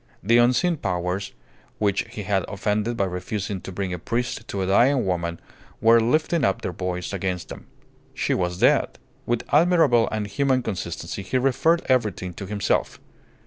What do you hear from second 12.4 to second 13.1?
himself.